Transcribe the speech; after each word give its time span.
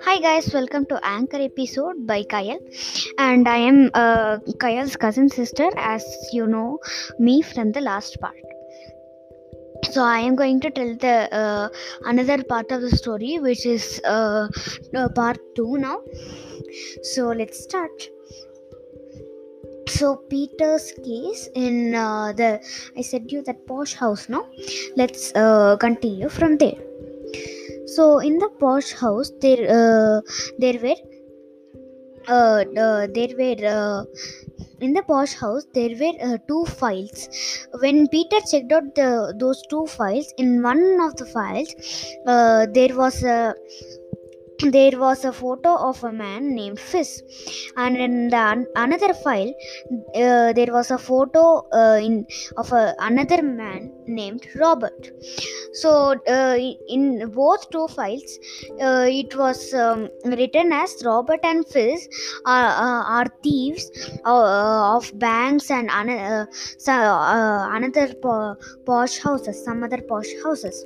Hi 0.00 0.18
guys, 0.18 0.50
welcome 0.54 0.86
to 0.86 0.98
Anchor 1.02 1.36
episode 1.36 2.06
by 2.06 2.22
Kyle, 2.22 2.58
and 3.18 3.46
I 3.46 3.58
am 3.58 3.90
uh, 3.92 4.38
Kyle's 4.58 4.96
cousin 4.96 5.28
sister, 5.28 5.68
as 5.76 6.02
you 6.32 6.46
know 6.46 6.78
me 7.18 7.42
from 7.42 7.72
the 7.72 7.82
last 7.82 8.18
part. 8.18 8.34
So 9.90 10.02
I 10.02 10.20
am 10.20 10.36
going 10.36 10.60
to 10.60 10.70
tell 10.70 10.96
the 10.96 11.28
uh, 11.34 11.68
another 12.06 12.42
part 12.42 12.72
of 12.72 12.80
the 12.80 12.96
story, 12.96 13.38
which 13.40 13.66
is 13.66 14.00
uh, 14.04 14.48
uh, 14.96 15.08
part 15.10 15.38
two 15.54 15.76
now. 15.76 16.00
So 17.02 17.26
let's 17.26 17.62
start. 17.62 18.08
So 19.92 20.16
Peter's 20.30 20.92
case 21.04 21.48
in 21.54 21.94
uh, 21.94 22.32
the 22.32 22.60
I 22.96 23.02
said 23.02 23.30
you 23.30 23.42
that 23.42 23.66
posh 23.66 23.94
house. 23.94 24.28
No, 24.28 24.46
let's 24.96 25.32
uh, 25.34 25.76
continue 25.76 26.28
from 26.28 26.56
there. 26.56 26.80
So 27.94 28.18
in 28.20 28.38
the 28.38 28.48
posh 28.60 28.92
house, 28.92 29.30
there 29.40 29.64
uh, 29.78 30.20
there 30.58 30.78
were 30.84 31.00
uh, 32.26 32.64
uh, 32.84 33.06
there 33.18 33.34
were 33.40 33.60
uh, 33.74 34.04
in 34.80 34.94
the 34.94 35.02
posh 35.02 35.34
house 35.34 35.66
there 35.74 35.94
were 36.00 36.14
uh, 36.28 36.38
two 36.48 36.64
files. 36.64 37.28
When 37.80 38.08
Peter 38.08 38.40
checked 38.50 38.72
out 38.72 38.94
the 38.94 39.34
those 39.38 39.62
two 39.68 39.86
files, 39.86 40.32
in 40.38 40.62
one 40.62 40.84
of 41.02 41.16
the 41.16 41.26
files 41.26 41.74
uh, 42.26 42.66
there 42.72 42.96
was 42.96 43.22
a 43.22 43.54
there 44.70 44.98
was 44.98 45.24
a 45.24 45.32
photo 45.32 45.74
of 45.90 46.02
a 46.04 46.12
man 46.12 46.54
named 46.54 46.78
Fizz, 46.78 47.22
and 47.76 47.96
in 47.96 48.28
the 48.28 48.36
an- 48.36 48.66
another 48.76 49.12
file 49.14 49.52
uh, 50.14 50.52
there 50.52 50.72
was 50.72 50.90
a 50.90 50.98
photo 50.98 51.66
uh, 51.72 51.98
in 52.02 52.26
of 52.56 52.72
a, 52.72 52.94
another 52.98 53.42
man 53.42 53.92
named 54.06 54.46
Robert. 54.56 55.10
So 55.74 56.14
uh, 56.28 56.56
in 56.88 57.30
both 57.30 57.70
two 57.70 57.88
files, 57.88 58.38
uh, 58.80 59.06
it 59.08 59.36
was 59.36 59.72
um, 59.74 60.08
written 60.24 60.72
as 60.72 60.94
Robert 61.04 61.40
and 61.42 61.66
Fizz 61.66 62.08
are, 62.44 62.66
uh, 62.66 63.04
are 63.16 63.26
thieves 63.42 63.90
uh, 64.24 64.96
of 64.96 65.10
banks 65.18 65.70
and 65.70 65.90
an- 65.90 66.48
so, 66.78 66.92
another 66.92 68.14
po- 68.14 68.56
posh 68.84 69.18
houses, 69.18 69.64
some 69.64 69.82
other 69.82 70.02
posh 70.02 70.28
houses 70.44 70.84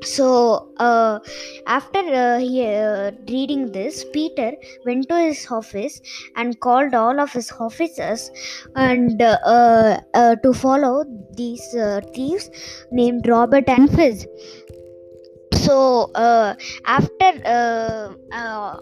so 0.00 0.72
uh, 0.78 1.18
after 1.66 1.98
uh, 1.98 2.38
he, 2.38 2.66
uh, 2.66 3.10
reading 3.28 3.70
this 3.72 4.04
peter 4.12 4.52
went 4.84 5.08
to 5.08 5.16
his 5.16 5.46
office 5.50 6.00
and 6.36 6.58
called 6.60 6.94
all 6.94 7.20
of 7.20 7.32
his 7.32 7.52
officers 7.60 8.30
and 8.74 9.22
uh, 9.22 10.00
uh, 10.14 10.36
to 10.36 10.52
follow 10.52 11.04
these 11.36 11.74
uh, 11.74 12.00
thieves 12.14 12.50
named 12.90 13.28
robert 13.28 13.68
and 13.68 13.90
fizz 13.94 14.26
so 15.54 16.10
after 16.16 17.30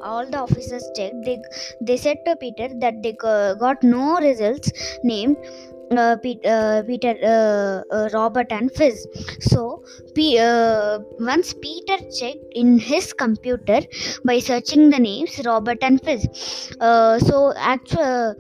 all 0.03 0.27
the 0.31 0.39
officers 0.39 0.89
checked 0.97 1.17
they, 1.25 1.39
they 1.83 1.97
said 1.97 2.17
to 2.25 2.35
peter 2.37 2.69
that 2.79 3.03
they 3.03 3.13
got 3.13 3.83
no 3.83 4.19
results 4.21 4.73
named 5.03 5.37
uh, 5.97 6.17
uh, 6.45 6.83
Peter, 6.83 7.15
uh, 7.23 7.95
uh, 7.95 8.09
Robert, 8.13 8.47
and 8.51 8.71
Fizz. 8.73 9.07
So, 9.41 9.85
P- 10.15 10.39
once 11.19 11.55
Peter 11.55 11.99
checked 12.19 12.45
in 12.53 12.79
his 12.79 13.13
computer 13.13 13.81
by 14.25 14.39
searching 14.39 14.91
the 14.91 14.99
names 14.99 15.41
Robert 15.45 15.79
and 15.83 16.03
Fizz. 16.03 16.29
So, 17.27 17.53
actually, 17.57 18.35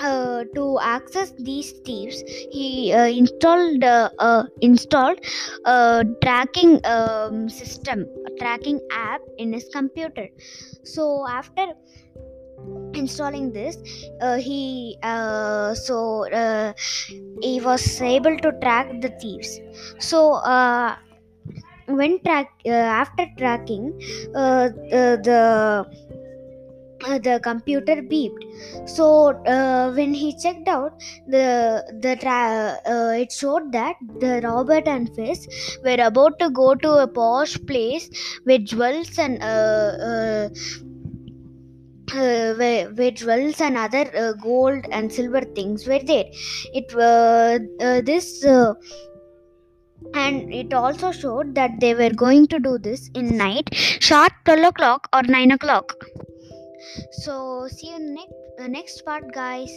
uh, 0.00 0.44
to 0.54 0.78
access 0.80 1.32
these 1.38 1.72
thieves, 1.84 2.22
he 2.50 2.92
uh, 2.92 3.06
installed 3.06 3.82
uh, 3.82 4.44
installed 4.60 5.18
a 5.64 6.04
tracking 6.22 6.80
um, 6.84 7.48
system, 7.48 8.06
a 8.26 8.30
tracking 8.38 8.80
app 8.92 9.20
in 9.38 9.52
his 9.52 9.68
computer. 9.72 10.28
So 10.84 11.26
after 11.28 11.66
installing 12.98 13.52
this 13.52 13.76
uh, 14.20 14.36
he 14.36 14.98
uh, 15.02 15.74
so 15.74 16.30
uh, 16.32 16.72
he 17.40 17.60
was 17.60 18.00
able 18.00 18.36
to 18.38 18.52
track 18.62 18.88
the 19.00 19.10
thieves. 19.20 19.60
So 19.98 20.34
uh, 20.34 20.96
when 21.86 22.20
track 22.24 22.50
uh, 22.66 22.70
after 22.70 23.26
tracking 23.38 23.92
uh, 24.34 24.68
the, 24.90 25.86
the 27.22 27.40
computer 27.42 28.02
beeped. 28.02 28.88
So 28.88 29.40
when 29.94 30.12
he 30.14 30.36
checked 30.42 30.66
out 30.66 30.92
the 31.28 31.84
the 32.00 32.16
tra- 32.16 32.80
it 33.22 33.30
showed 33.30 33.70
that 33.72 33.94
the 34.18 34.40
robert 34.42 34.88
and 34.88 35.08
fizz 35.14 35.46
were 35.84 36.02
about 36.04 36.38
to 36.40 36.50
go 36.50 36.74
to 36.74 36.90
a 37.02 37.06
posh 37.06 37.56
place 37.68 38.10
with 38.44 38.64
jewels 38.64 39.16
and 39.16 39.40
where, 42.14 42.88
where 42.90 43.10
jewels 43.10 43.60
and 43.60 43.76
other 43.76 44.10
uh, 44.16 44.32
gold 44.34 44.84
and 44.90 45.12
silver 45.12 45.40
things 45.40 45.86
were 45.86 46.00
there. 46.00 46.24
It 46.72 46.94
uh, 46.94 47.58
uh, 47.84 48.00
this 48.02 48.44
uh, 48.44 48.74
and 50.14 50.52
it 50.52 50.72
also 50.72 51.12
showed 51.12 51.54
that 51.54 51.80
they 51.80 51.94
were 51.94 52.10
going 52.10 52.46
to 52.48 52.58
do 52.58 52.78
this 52.78 53.10
in 53.14 53.36
night 53.36 53.68
sharp 53.74 54.32
12 54.44 54.68
o'clock 54.68 55.08
or 55.12 55.22
9 55.22 55.50
o'clock. 55.52 55.94
So 57.12 57.68
see 57.68 57.90
you 57.90 57.98
next 57.98 58.32
uh, 58.60 58.66
next 58.66 59.04
part 59.04 59.32
guys 59.32 59.70